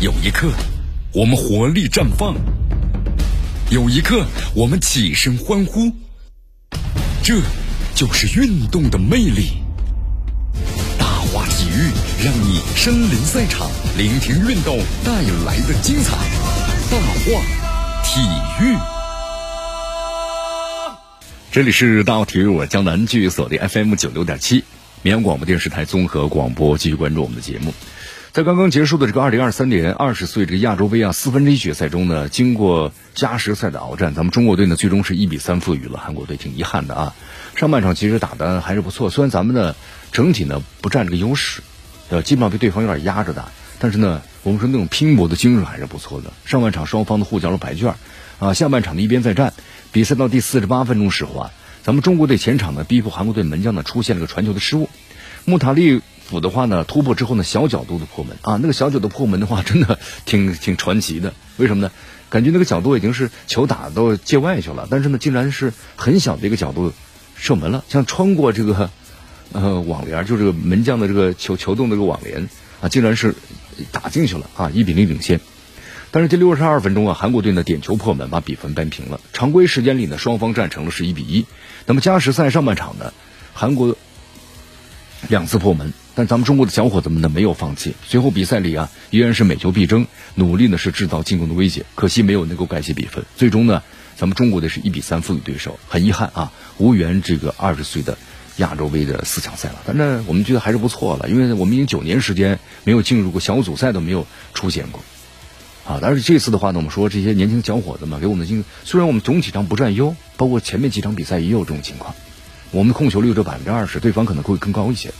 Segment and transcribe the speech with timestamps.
[0.00, 0.50] 有一刻，
[1.12, 2.34] 我们活力绽放；
[3.70, 5.92] 有一刻，我们起身欢呼。
[7.22, 7.40] 这
[7.94, 9.52] 就是运动的魅力。
[10.98, 11.90] 大话体育，
[12.24, 16.16] 让你身临赛场，聆听运动带来的精彩。
[16.90, 17.42] 大话
[18.02, 18.20] 体
[18.62, 18.76] 育，
[21.50, 24.64] 这里是大话体育，我江南剧锁定 FM 九六点七，
[25.02, 27.72] 绵阳广播电视台综合广播，继续关注我们的节目。
[28.34, 37.14] 在刚刚结束的这个二零二三年二十岁这个亚洲杯啊四分之一决赛中呢，经过加时赛的鏖战，咱们中国队呢最终是一比三负于了韩国队，挺遗憾的啊。
[37.54, 39.76] 上半场其实打的还是不错，虽然咱们呢
[40.10, 41.62] 整体呢不占这个优势，
[42.08, 46.32] 呃，基本上被对方有点压着打，但是呢，我们说那种拼搏的精神还是不错的。
[46.44, 47.94] 上半场双方的互交了白卷，
[48.40, 49.52] 啊，下半场的一边再战，
[49.92, 51.50] 比赛到第四十八分钟时候啊，
[51.84, 54.90] 咱们中国队前场呢逼迫韩国队门将呢出现了个传球的失误，
[55.44, 56.02] 穆塔利。
[56.24, 61.32] 府的话呢，突破之后呢，小角度的破门啊，那个小角度破门的话，真的 挺挺传奇的。
[61.56, 61.92] 为什么呢？
[62.30, 66.92] 感觉那个角度已经是球打到界外去了，但是呢，竟然是很小的一个角度
[67.36, 68.90] 射门了，像穿过这个
[69.52, 72.48] 呃网帘，就这个门将的这个球球洞的这个网帘
[72.80, 73.34] 啊，竟然是
[73.92, 75.40] 打进去了啊，一比零领先。
[76.10, 79.20] 但是第六十二分钟啊，韩国队呢点球破门，把比分扳平了。
[79.32, 81.44] 常规时间里呢，双方战成了是一比一。
[81.86, 83.12] 那么加时赛上半场呢，
[83.52, 83.96] 韩国
[85.28, 85.92] 两次破门。
[86.16, 93.24] 但咱们中国的小伙子们呢没有放弃，随后比赛里啊依然是每球必争，努力呢是制造进攻的威胁，可惜没有能够改写比分。
[93.36, 93.82] 最终呢，
[94.16, 98.16] 咱们中国队是一比三负于对手，很遗憾啊，无缘这个二十岁的
[98.58, 99.80] 亚洲杯的四强赛了。
[99.84, 105.02] 反正我们觉得还是不错了，因为我们已经九年时间没有进入过小组赛都没有出现过
[105.84, 105.98] 啊。
[106.00, 112.14] 但是这次的话呢，我们说这些年轻小伙子们给我们进，虽然我们总体上不占优，包括前面几场比赛也有这种情况，
[112.70, 115.12] 我们的控球率只有百分之二十，对方可能会更高一些。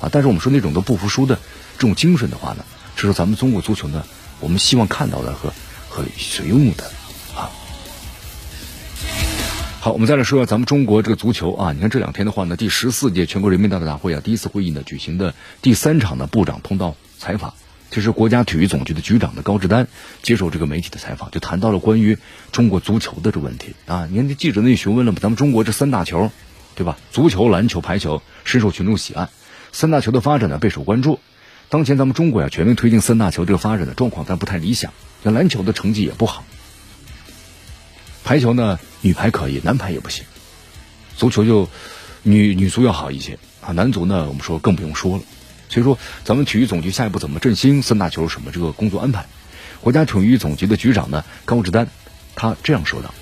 [0.00, 1.36] 啊，但是我们说那种都不服输的
[1.76, 4.04] 这种精神的话呢，是说咱们中国足球呢，
[4.40, 5.52] 我们希望看到的和
[5.88, 6.84] 和使用的
[7.34, 7.50] 啊。
[9.80, 17.54] 好，我们再来说说咱们中国这个足球啊，你看这两天的话呢，第十四届全国人民代表大会啊第一次会议呢举行的第三场的部长通道采访，
[17.90, 19.88] 这是国家体育总局的局长的高志丹
[20.22, 22.18] 接受这个媒体的采访，就谈到了关于
[22.52, 24.06] 中国足球的这个问题啊。
[24.10, 26.30] 你看这记者呢也询问了咱们中国这三大球，
[26.78, 26.96] 对吧？
[27.10, 29.28] 足球、篮球、排球深受群众喜爱。
[29.72, 31.18] 三大球的发展呢备受关注，
[31.68, 34.92] 当前咱们中国呀全面推进三大球这个发展的状况，但不太理想。
[35.24, 36.44] 像篮球的成绩也不好，
[38.22, 40.24] 排球呢女排可以，男排也不行。
[41.16, 41.68] 足球就
[42.22, 45.24] 女女足要好一些啊，男足呢我们说更不用说了。
[45.68, 49.26] 所以说咱们体育总局下一步怎么振兴三大球什么这个工作安排？
[49.80, 51.88] 国家体育总局的局长呢高志丹，
[52.36, 53.12] 他这样说道。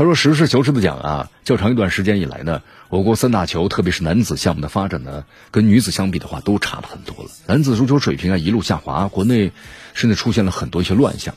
[0.00, 7.30] 他说：“实事求是的讲啊，较长一段时间以来呢，我国三大球，特别是男子项目的发展呢，跟女子相比的话，都差了很多了。
[7.46, 9.52] 男子足球水平啊一路下滑，国内
[9.92, 11.34] 甚至出现了很多一些乱象。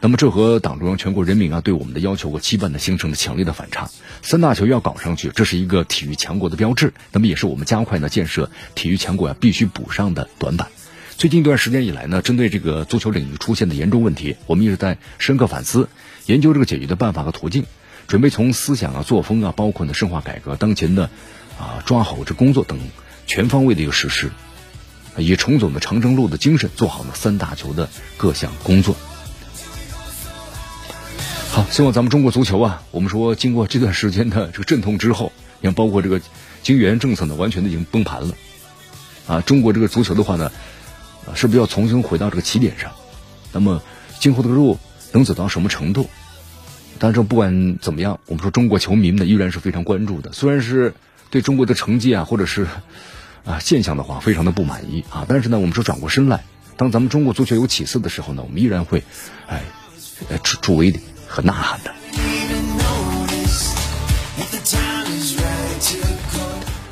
[0.00, 3.90] 那么这和党中央、全国人民啊对我们的要求和期盼呢，形成了强烈的反差。
[4.22, 10.68] 三大球要搞上去，这是一个体育强国的标志，那么也是我们加快呢建设体育强国啊必须补上的短板。
[11.18, 15.90] 最近一段时间以来呢，针对这个足球领域出现的严重问题，我们一直在深刻反思，
[16.24, 17.66] 研究这个解决的办法和途径。”
[18.10, 21.10] 准备从思想啊、作风啊，包括呢深化改革，当前的
[21.60, 22.80] 啊抓好这工作等
[23.28, 24.32] 全方位的一个实施，
[25.16, 28.96] 以重走的长征路的精神，做好呢三大球的各项工作。
[31.52, 36.20] 好，希望咱们中国足球啊，我们说经过这段时间的这个阵痛之后，你看包括这个
[36.64, 38.34] 金元政策呢，完全的已经崩盘了
[39.28, 39.40] 啊。
[39.40, 40.50] 中国这个足球的话呢，
[41.36, 42.90] 是不是要重新回到这个起点上？
[43.52, 43.80] 那么
[44.18, 44.80] 今后这个路
[45.12, 46.10] 能走到什么程度？
[47.02, 50.32] 但是不管怎么样，我们说中国球迷呢依然是非常关注的。
[50.32, 50.92] 虽然是
[51.30, 52.66] 对中国的成绩啊，或者是
[53.46, 56.44] 啊现象的话，非常的不满意啊，但是呢，我们说转过身来，
[56.76, 59.02] 当咱们中国足球有起色的时候呢，我们依然会
[59.48, 59.62] 哎
[60.42, 60.94] 助助威
[61.26, 61.94] 和呐喊的。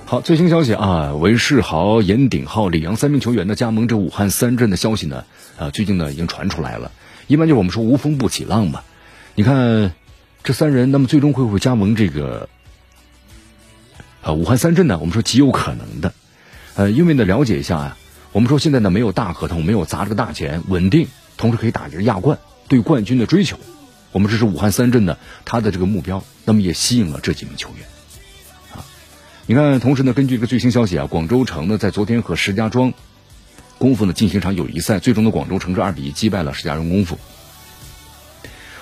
[0.07, 5.27] 好，最新消息啊，韦世豪、严鼎浩、李阳三名球员呢加盟这武汉三镇的消息呢，
[5.59, 6.93] 啊，最近呢已经传出来了。
[7.27, 8.81] 一般就是我们说无风不起浪嘛。
[9.39, 9.95] 你看，
[10.43, 12.49] 这三人，那么最终会不会加盟这个
[14.21, 14.99] 啊武汉三镇呢？
[14.99, 16.13] 我们说极有可能的，
[16.75, 17.99] 呃，因为呢了解一下啊，
[18.33, 21.07] 我们说现在呢没有大合同，没有砸这个大钱，稳定，
[21.37, 23.61] 同时可以打这个亚冠，对冠军的追求，
[24.11, 27.87] 我们这是武汉三镇呢他的这个目标，那么也吸引了这几名球员
[28.77, 28.83] 啊。
[29.47, 32.93] 你看，同时呢，根据这个最新消息啊，广州城呢在昨天和石家庄
[33.79, 37.17] 功夫呢进行一场友谊赛，最终的广州城是二比一击败了石家庄功夫。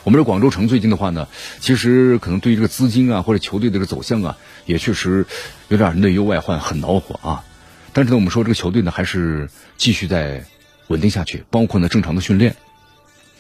[0.07, 1.27] 我们这广州城最近的话呢，
[1.59, 5.27] 其实可能对于这个资金啊，或者球队的这个走向啊，也确实
[5.67, 7.45] 有点内忧外患，很恼火啊。
[7.93, 10.45] 但是呢，我们说这个球队呢还是继续在
[10.87, 12.55] 稳定下去，包括呢正常的训练，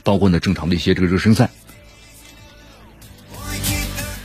[0.02, 1.50] 包括呢正常的一些这个热身赛。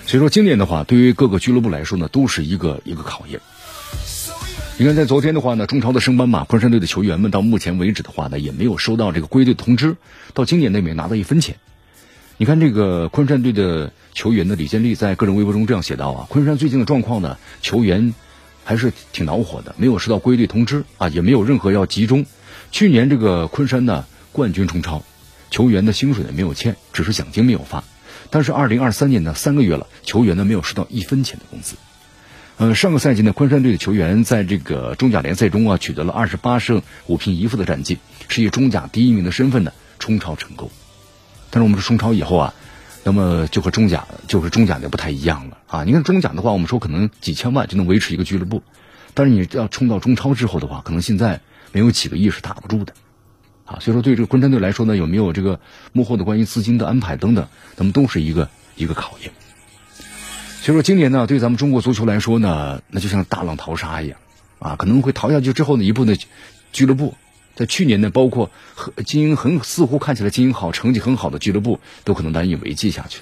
[0.08, 3.40] 所以说今年的话，对于各个俱乐部来说呢，都是一个一个考验。
[4.80, 9.96] 你看，在昨天的话呢，中超的升班马昆山队的球员们到目前为止的话呢，也没有收到这个归队通知，
[10.34, 11.58] 到今年内没拿到一分钱。
[12.42, 18.16] 你看这个昆山队的球员的李建立在个人微博中这样写道啊，昆山最近的状况呢，球员
[18.64, 22.26] 还是挺恼火的，没有收到归队通知啊，也没有任何要集中。
[22.72, 25.04] 去年这个昆山呢冠军冲超，
[25.52, 27.84] 球员的薪水呢没有欠，只是奖金没有发。
[28.32, 31.76] 但是二零二三年呢三个月了，球员呢没有收到一分钱的工资。
[32.58, 38.00] 呃，上个赛季呢，昆山队的球员在这个中甲联赛中啊，取得了二十八胜五平一负的战绩，
[38.30, 40.72] 是以中甲第一名的身份呢冲超成功。
[41.52, 42.54] 但是我们说中超以后啊，
[43.04, 45.84] 那么就和中甲就和中甲的不太一样了啊。
[45.84, 48.64] 你看中甲的话，我们说可能几千万就能维持一个俱乐部，
[49.14, 52.94] 但是你要冲到中超之后的话，可能现在没有几个亿是打不住的
[53.66, 53.78] 啊。
[53.82, 55.60] 所以说，对这个昆山队来说呢，有没有这个
[55.92, 59.32] 幕后的关于资金的安排等等，那么都是一个一个考验。
[60.62, 64.18] 所以说，今年呢，对咱们中国足球来说呢，那就像大浪淘沙一样，
[64.60, 66.18] 啊，可能会淘下去之后呢，一部分
[66.72, 67.16] 俱乐部，
[67.56, 68.50] 在去年呢，包括
[69.06, 73.22] 经营很似乎看起来经营好、成绩很好的俱乐部，都可能难以为继下去，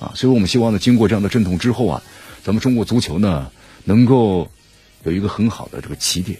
[0.00, 2.02] 啊，所以我们希望呢，经过这样的阵痛之后啊，
[2.44, 3.50] 咱们中国足球呢，
[3.84, 4.50] 能够
[5.04, 6.38] 有一个很好的这个起点，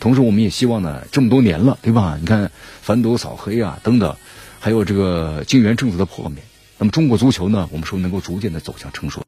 [0.00, 2.16] 同时我们也希望呢，这么多年了，对吧？
[2.20, 2.50] 你看
[2.82, 4.16] 反赌扫黑啊，等等，
[4.58, 6.42] 还有这个金元政策的破灭，
[6.78, 9.24] 那么中国足球呢，我们说能够逐渐的走向成熟。